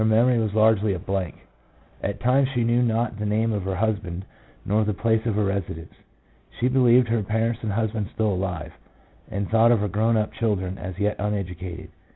MEMORY. 0.03 0.49
5g 0.49 1.05
blank. 1.05 1.35
At 2.01 2.19
times 2.19 2.49
she 2.49 2.63
knew 2.63 2.81
not 2.81 3.19
the 3.19 3.25
name 3.27 3.53
of 3.53 3.61
her 3.65 3.75
husband 3.75 4.25
nor 4.65 4.83
the 4.83 4.95
place 4.95 5.23
of 5.27 5.35
her 5.35 5.43
residence. 5.43 5.93
She 6.59 6.67
believed 6.69 7.07
her 7.09 7.21
parents 7.21 7.59
and 7.61 7.71
husband 7.73 8.09
still 8.11 8.33
alive, 8.33 8.73
and 9.29 9.47
thought 9.47 9.71
of 9.71 9.81
her 9.81 9.87
grown 9.87 10.17
up 10.17 10.33
children 10.33 10.79
as 10.79 10.97
yet 10.97 11.17
uneducated. 11.19 11.91